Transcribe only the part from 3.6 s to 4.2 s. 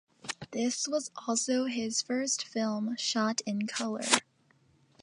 color.